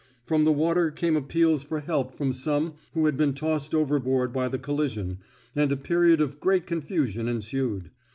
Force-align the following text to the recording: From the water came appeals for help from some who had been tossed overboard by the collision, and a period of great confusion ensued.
From 0.25 0.45
the 0.45 0.51
water 0.51 0.89
came 0.89 1.15
appeals 1.15 1.63
for 1.63 1.81
help 1.81 2.11
from 2.11 2.33
some 2.33 2.73
who 2.95 3.05
had 3.05 3.17
been 3.17 3.35
tossed 3.35 3.75
overboard 3.75 4.33
by 4.33 4.47
the 4.47 4.57
collision, 4.57 5.19
and 5.55 5.71
a 5.71 5.77
period 5.77 6.19
of 6.19 6.39
great 6.39 6.65
confusion 6.65 7.27
ensued. 7.27 7.91